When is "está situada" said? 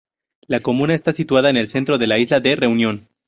0.95-1.51